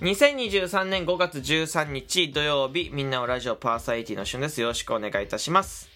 [0.00, 4.60] 2023年5月13日土曜日、みんなのラジオパーサイティの旬です。
[4.60, 5.88] よろしくお願いいたします。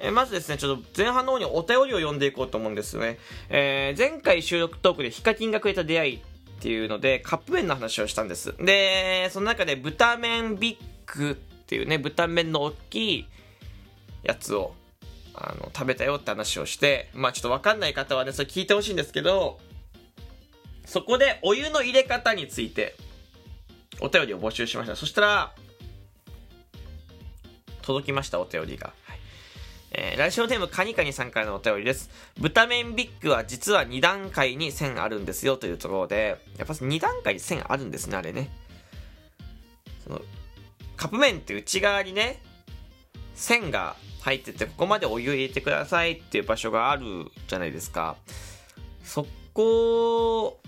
[0.00, 3.18] えまずですね、ちょっと前半の方にお便りを読んでいこうと思うんですよね。
[3.50, 6.20] えー、前回収録トークでヒカキンがくれた出会いっ
[6.60, 8.52] ていうので、カップ麺の話をしたんです。
[8.58, 13.26] で、その中で豚麺ビッグっていうね、豚麺の大きい
[14.24, 14.74] やつを、
[15.34, 19.60] あの、食べたよって話をして、まあちょっとわかんない方はね、それ聞いてほしいんですけど、
[20.84, 22.96] そこでお湯の入れ方について、
[24.00, 24.96] お便りを募集しました。
[24.96, 25.54] そしたら、
[27.82, 28.92] 届きました、お便りが。
[29.04, 29.20] はい
[29.92, 32.10] えー、ラジオネームカニカニさんからのお便りです。
[32.38, 38.50] 豚麺ビッグは実は2段階に線あるんですよというところで、やっぱ2段階に線あるんですね、あれね。
[40.04, 40.22] その、
[40.96, 42.40] カップ麺って内側にね、
[43.34, 48.16] 線が入ってて、ここまでお湯入れてくださいっていう場所があるじゃないですか。
[49.02, 50.59] そこ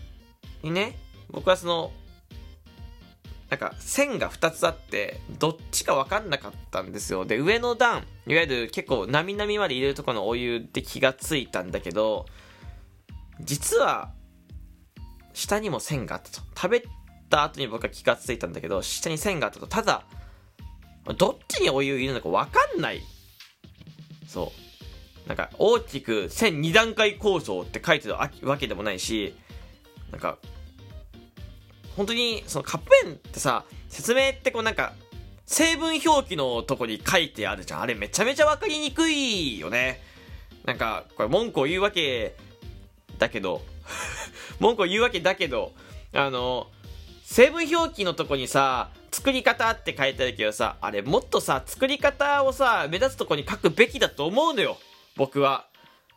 [0.62, 0.98] にね、
[1.30, 1.92] 僕はその、
[3.50, 7.26] なんか線が2つあって、どっちか分かんなかったんですよ。
[7.26, 12.24] で、上の段、いわゆる結構なみなみまで入れるところのお湯で気がついたんだけど、
[13.40, 14.12] 実は、
[15.34, 16.40] 下にも線があったと。
[16.56, 16.84] 食べ
[17.28, 19.66] た後に僕は気がついたんだけど、下に線があったと。
[19.66, 20.04] ただ、
[21.18, 23.02] どっちにお湯入れるのか分かんない。
[24.26, 24.52] そ
[25.26, 25.28] う。
[25.28, 29.34] なんか、大きく線2段階構造って書いてるわけでもないし、
[30.12, 30.38] なんか、
[31.96, 34.92] 本当に、そのカップ麺ってさ、説明ってこうなんか、
[35.46, 37.80] 成分表記のとこに書いてあるじゃん。
[37.82, 40.00] あれめちゃめちゃわかりにくいよね。
[40.64, 42.36] なんか、これ文句を言うわけ
[43.18, 43.62] だけど、
[44.60, 45.72] 文句を言うわけだけど、
[46.14, 46.70] あの、
[47.24, 54.78] 成分表記のとこにさ、作り方って書いてあるけどさ、あれもっとさ、作り方をさ、目立つとこに書くべきだと思うのよ。
[55.16, 55.66] 僕は。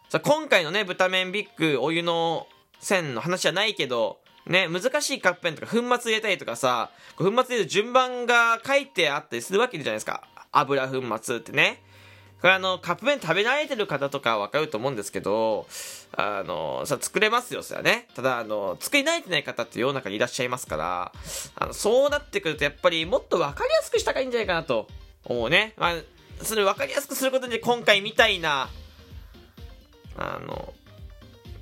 [0.09, 2.47] さ、今回のね、豚麺ビッグお湯の
[2.79, 10.23] 線の話じゃないけど、ね、難しいカップ麺とか粉末入れたりとかさ、粉末入れる順番が書いてあったりするわけじゃないですか。
[10.51, 11.81] 油粉末ってね。
[12.41, 15.67] これあの、カップ麺食べ慣れてる方とかわかると思うんですけど、
[16.15, 18.07] あの、さ、作れますよ、それはね。
[18.13, 21.11] ただ、あの、作り慣れてない方って世の中にいらっしゃいますから、
[21.55, 24.87] あの、そうなってくるとやっぱりもっとわかりやすくした方がいいんじゃないかなと
[25.23, 25.73] 思うね。
[25.77, 25.93] まあ、
[26.43, 28.69] それわかりやすくすることで今回みたいな、
[30.17, 30.73] あの、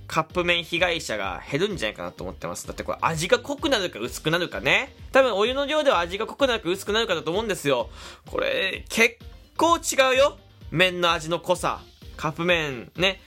[0.08, 2.68] カップ麺被害者が減るんじゃないかなと思ってます。
[2.68, 4.96] だってこれ味が濃くなるか薄くなるかね。
[5.12, 7.90] 多分お湯の量では味が濃くなるか薄くなるかだと思うんですよ。
[8.26, 9.18] これ結
[9.58, 10.38] 構違うよ。
[10.72, 11.82] 麺の味の濃さ。
[12.18, 13.22] カップ麺ね、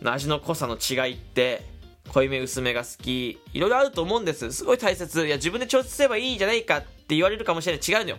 [0.00, 1.64] の味の濃さの違いって、
[2.08, 3.40] 濃いめ薄めが好き。
[3.52, 4.52] いろいろあると思うんです。
[4.52, 5.26] すごい大切。
[5.26, 7.86] いや自分で調節すればいいじゃないかって言われるかもしれない。
[7.86, 8.18] 違うのよ。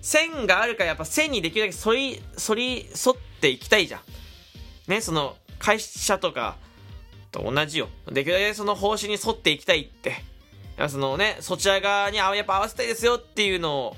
[0.00, 4.00] 線があるからやっぱ線にできるだけ反り、反り沿っていきたいじゃん。
[4.90, 6.56] ね、その会社とか
[7.30, 7.88] と同じよ。
[8.10, 10.22] できるだけその方針に沿っていきたいって。
[10.88, 13.96] そのね、そちら側にやっぱ合わせたいですよっていうのを、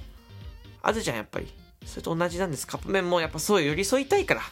[0.81, 1.49] あるじゃん、やっぱり。
[1.85, 2.67] それと同じなんです。
[2.67, 4.41] カップ麺もやっぱそう寄り添いたいから。
[4.41, 4.47] や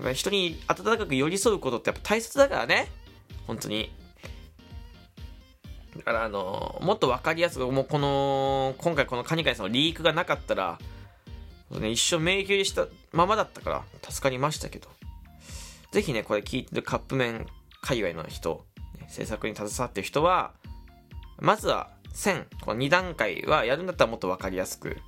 [0.00, 2.90] っぱり人に温かく寄り添うことってやっぱ大切だからね。
[3.46, 3.92] 本当に。
[5.96, 10.78] だからあのもっと分かりやすく、もうこの、今回このカニカニさんのリークがなかったら、
[11.70, 14.88] ね、一生迷宮したままだったから助かりましたけど。
[15.92, 17.46] ぜひね、これ聞いてるカップ麺
[17.80, 18.64] 界隈の人、
[19.08, 20.52] 制作に携わってる人は、
[21.38, 24.98] まずは線、この2段階はやるんだったらもっと分かりやすく、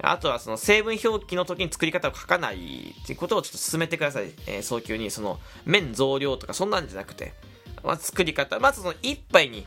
[0.00, 4.32] あとはその成分表記の時に作り方を書かないっていうことをちょっと進めてください。
[4.46, 7.34] えー、早急に、その、麺増量とかそんなんじゃなくて、
[7.82, 9.62] まず作り方、まずその一杯に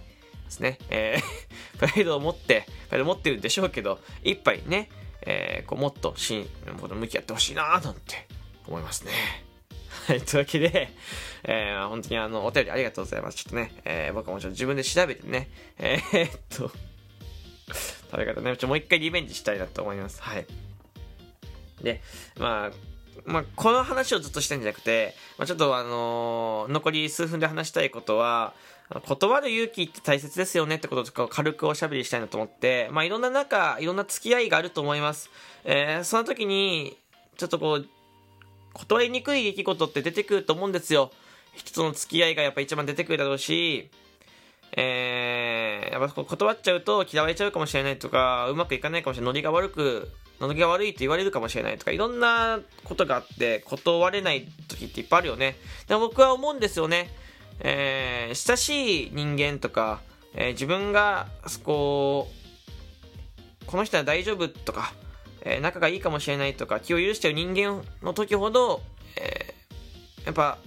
[0.46, 4.90] ですね、えー、 プライドを持って、プライド持ってるんでしょうけど、一杯ね、
[5.22, 8.28] えー、こうもっとしん、向き合ってほしいなぁなんて
[8.68, 9.49] 思いますね。
[10.14, 10.90] い、 というわけで、
[11.44, 13.38] えー、本当にあの、お便りありがとうございます。
[13.38, 16.72] ちょっとね、えー、僕もちろん自分で調べてね、えー、っと、
[18.12, 20.22] 食べ方ね、ちょもう一回リベンジしたいなと思います。
[20.22, 20.46] はい。
[21.82, 22.02] で、
[22.38, 22.72] まあ、
[23.26, 28.54] まあ、この話をずっとしたんじゃなくて、まあ、ちょっとあのー、残り数分で話したいことは、
[29.06, 35.30] 断る勇気って大切ですよねってこととかを軽くおしゃべりしたいなと思って、まあ、いろんな中、いろんな付き合いがあると思います。
[35.64, 36.98] えー、その時に、
[37.38, 37.88] ちょっとこう、
[38.74, 41.12] 断りにくい出来事って出てくると思うんですよ。
[41.54, 43.90] 人との付き合いがやっぱ一番出てくるだろうし、
[44.74, 55.58] えー、やっぱ断っちゃうと嫌われちゃうかもしれないとか、うまくいかないかもしれない、ノリが悪く、ノリが悪いと言われるかもしれないとか、いろんなことがあって、断れない時っていっぱいあるよね。
[55.88, 57.10] でも僕は思うんですよね。
[57.62, 60.02] えー、親しい人間とか、
[60.34, 61.28] えー、自分が、
[61.64, 62.30] こ
[63.64, 64.94] う、この人は大丈夫とか、
[65.42, 68.82] えー、仲がいいかもしれないとか、気を許してる人間の時ほど、
[69.16, 70.58] えー、やっぱ、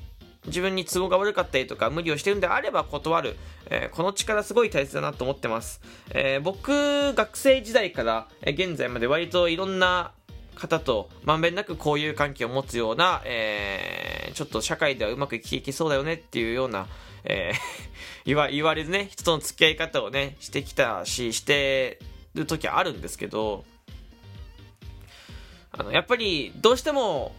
[0.46, 3.36] 自分に都合が悪かったりとか無理をしてるんであれば断る、
[3.70, 5.80] えー、この力すごい大切だなと思ってます、
[6.10, 10.12] えー、僕学生時代から、現在まで割といろんな
[10.54, 16.86] 方とまんべんなく交友関係を持つような、えー、ちょっと社会ではうまく生きていけそうだよねっていうような、
[17.24, 17.58] えー
[18.24, 21.98] 言わ、言われずね、人との付き合い方をね、してきたし、して
[22.34, 23.64] る時あるんですけど、
[25.72, 27.34] あの、やっぱり、どうしても、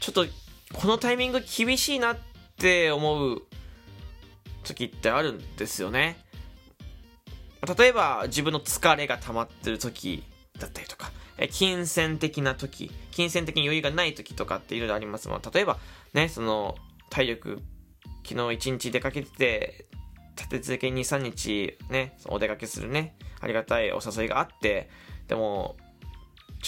[0.00, 0.26] ちょっと、
[0.74, 2.18] このタイミング厳しいなっ
[2.58, 3.42] て思う
[4.64, 6.18] 時ってあるんですよね。
[7.78, 10.24] 例えば、自分の疲れが溜まってる時
[10.58, 11.12] だったりとか、
[11.50, 15.42] 金銭的な時、金銭的に余裕がない時とかっていろいろありますもん。
[15.52, 15.78] 例えば、
[16.12, 16.76] ね、その、
[17.10, 17.62] 体力、
[18.28, 19.86] 昨日一日出かけてて、
[20.36, 24.90] 立て続けに、3日ね、お出かけするね、ありがたいお誘いがあって、
[25.28, 25.76] でも、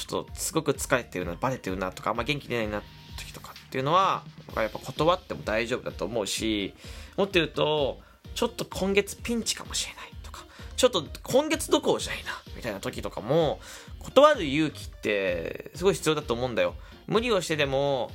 [0.06, 2.82] ちょっとすごく疲れてるな、バレてるなとか、あんま元気出ないな
[3.16, 4.22] 時とかっていうのは、
[4.54, 6.74] やっぱ断っても大丈夫だと思うし、
[7.16, 8.00] もっと言うと、
[8.34, 10.44] ちょっと今月ピンチかもしれないとか、
[10.76, 13.60] ちょっと今月どころじゃないな、みたいな時とかも、
[13.98, 16.74] 断る勇気ってすごい必要だと思うんだよ。
[17.06, 18.10] 無理をしてでも、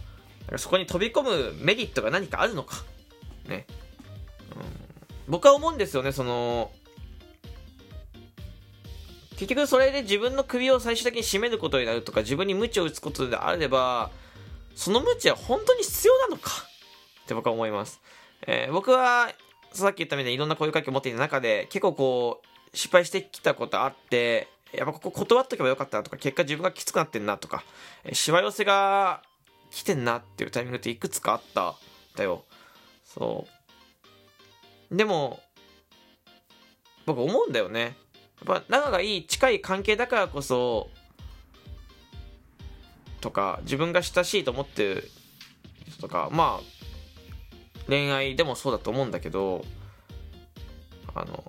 [0.58, 2.84] そこに飛び込むメリットが何かあるのか。
[3.48, 3.66] ね。
[4.56, 6.72] うん、僕は思うんですよね、その、
[9.34, 14.12] 結局それで自分の首を最終的に絞めることになるとか、自分に鞭を打つことであれば、
[14.76, 16.52] その鞭は本当に必要なのか
[17.24, 18.02] って僕は思います。
[18.48, 19.32] えー、僕は、
[19.72, 27.64] さっき言ったみたいにいろんな声かけを持っている中で、結構こう、失敗してきたことあって、やっぱここ断っとけばよかったなとか、結果自分がきつくなってんなとか、
[28.04, 29.22] えしわ寄せが
[29.72, 31.76] 来てんなっていうタイミングっていくつかあった
[32.16, 32.44] だよ。
[33.06, 33.48] そ
[34.92, 34.96] う。
[34.96, 35.42] でも、
[37.06, 37.96] 僕思うんだよね。
[38.46, 40.90] やっぱ仲がいい、近い関係だからこそ、
[43.22, 45.10] とか、自分が親しいと思ってる
[45.88, 46.74] 人とか、まあ、
[47.88, 49.64] 恋愛でもそうだと思うんだけど、
[51.16, 51.44] あの、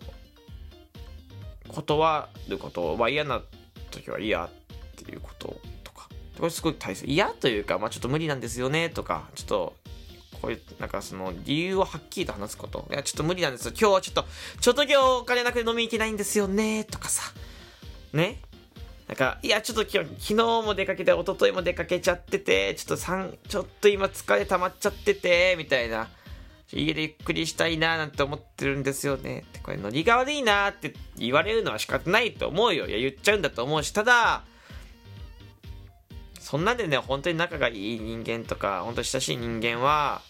[1.69, 3.43] 断ることは嫌な
[3.91, 4.51] 時は嫌っ
[4.97, 6.09] ていうこととか、
[6.39, 7.11] これすごい大切。
[7.11, 9.77] 嫌というか、まあちょっと無理なんですよねとか、ちょっと、
[10.45, 12.87] こういう、なんかその理由をはっきりと話すこと。
[12.91, 13.73] いや、ちょっと無理なんですよ。
[13.73, 14.27] 今日はちょっと、
[14.61, 17.23] ちょっと今日お金なくて飲みに行けないんですよねとかさ。
[18.13, 18.43] ね
[19.09, 26.11] なんか、いや、ちょっと今日、昨日も出かけて、一昨日も出かけちゃってて、ちょっと3、ちょっと今疲れ溜まっちゃってて、みたいな。
[26.71, 29.45] 家でゆっくりしたいななんて思ってるんですよね。
[29.49, 32.87] ってこれノリが悪いなって言われるのは仕方ないと思うよ。
[32.87, 34.45] いや、言っちゃうんだと思うし、ただ、
[36.45, 40.21] そんなんでね、本当に仲がいい人間とか、本当に親しい人間は、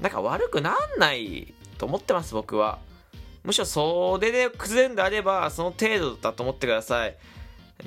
[0.00, 2.78] 仲悪くなんないと思ってます、僕は。
[3.44, 7.16] むしろそれで崩れるんであれば、その程度だと思ってください。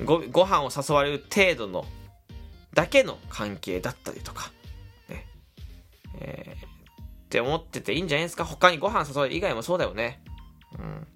[0.04, 1.86] ご、ご飯を誘われる程度の、
[2.74, 4.52] だけの関係だったりとか、
[5.10, 5.28] ね。
[6.20, 6.74] えー
[7.34, 10.22] って思ってていいんじゃないですか他にご飯誘う以外もそうだよね。
[10.78, 11.08] うん。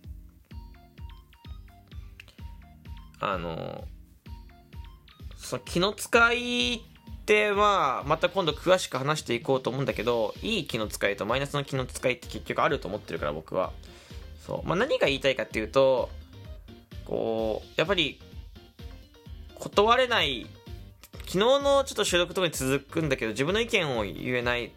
[3.20, 3.84] あの、
[5.36, 6.82] その気の使い
[7.28, 13.74] ってまあ、また今度詳しく話していこうと思うんだけど、いい気の使いとマイナスの気の使いって結局あると思ってるから僕は。
[14.46, 14.68] そう。
[14.68, 16.10] まあ何が言いたいかっていうと、
[17.04, 18.22] こう、やっぱり、
[19.56, 20.48] 断れない、
[21.26, 24.72] 昨日のちょっと収録とかに続くんだけど、自分の意見を言えない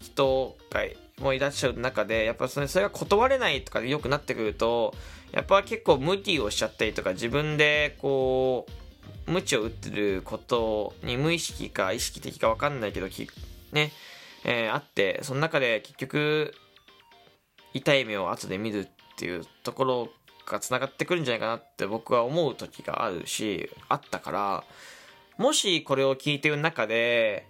[0.00, 0.80] 人が
[1.20, 4.92] もいらっしゃる中で、やっぱそれそれが断れないとかで良くなってくると、
[5.30, 8.81] やっぱ結構無理をしちゃったりとか、自分でこう、
[9.26, 13.06] 無知を打ってることに無意識か意識的か分かんないけど、
[13.72, 13.92] ね、
[14.44, 16.54] えー、あって、その中で結局、
[17.74, 20.08] 痛い目を後で見るっていうところ
[20.46, 24.64] が繋がってくるんじゃないかなって僕は思う時があるし、あったから、
[25.38, 27.46] もしこれを聞いてる中で、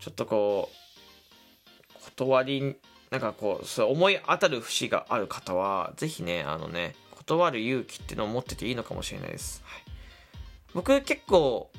[0.00, 2.76] ちょっとこう、断り、
[3.10, 9.62] なんかこう、そう思い当たる節がある方は、ぜひね、あのね、断る勇気っていうのを持ってていいのかもしれないです。
[9.64, 9.82] はい、
[10.74, 11.70] 僕結構、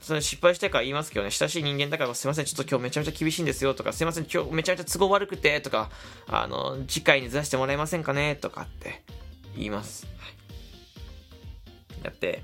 [0.00, 5.90] それ失敗してから言いますけどね、親しい人間だからすいません、ちょっと今日めちゃめちゃ厳しいんですよとか、すいません、今日めちゃめちゃ都合悪くてとか、
[6.26, 9.02] あの、次回にずらしてもらえませんかねとかって
[9.56, 10.06] 言います。
[10.18, 10.28] は
[12.00, 12.42] い、だって、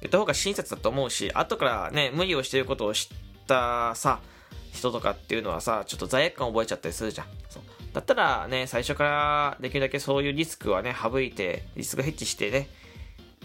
[0.00, 4.20] 言った方が親切だと思うし、後からね、無理をしてることを知ったさ、
[4.72, 7.26] 人とかっていうのはさ、ちょっと罪悪感覚えちゃったりするじゃん。
[7.48, 7.62] そう
[7.92, 12.68] だったらね、最初からできるだけそういうリスクはね、省いて、リスクヘッジしてね、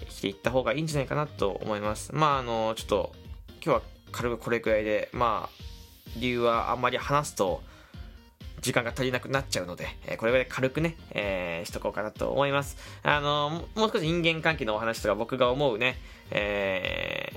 [0.07, 2.13] 生きていった方がいいんじゃないかなと思います。
[2.13, 3.15] まあ、あの、ちょっと、
[3.63, 3.81] 今日は
[4.11, 5.65] 軽くこれくらいで、まあ、
[6.17, 7.61] 理由はあんまり話すと、
[8.61, 12.77] 時間が足りなくなっちゃうので、えこれぐらい軽くね、えー、しとこうかなと思います。
[13.03, 15.97] あの、もう少し人間関係のお話とか僕が思うね、
[16.31, 17.33] え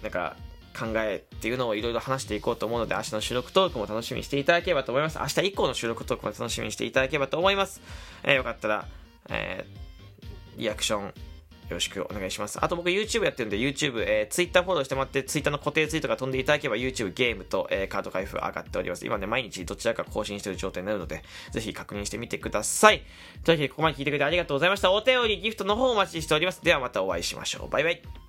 [0.00, 0.36] ー、なんか、
[0.78, 5.18] 考えっていうのをいろいろ話していこうと思うので、明日の収録トークも楽しみにしていただければと思います。
[5.18, 7.80] 明日以降の収録トークも楽しみにしていただければと思います。
[8.22, 8.86] えー、よかったら、
[9.28, 11.14] えー、リアクション、
[11.68, 12.58] よろしくお願いします。
[12.62, 19.04] あと僕 YouTube やってるんで YouTube、えー、Twitter フォローしてもらって Twitter の固定ツイートが飛んでいただければ YouTube ゲームと、えー、カード開封上がっております。
[19.06, 21.22] 今ね、毎日どちらか更新してる状態になるので、
[21.52, 23.02] ぜひ確認してみてください。
[23.44, 24.90] というわけでここまで聞いてくれてありがとうございました。
[24.92, 26.62] お便り、ギフトの方お待ちしております。
[26.62, 27.68] ではまたお会いしましょう。
[27.68, 28.27] バイバイ。